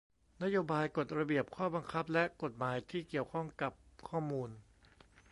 [0.43, 3.73] นโยบาย กฎ ระเบียบ ข้อบังคับ และกฎหมายที่เกี่ยวข้องกับ
[4.09, 4.49] ข้อมูล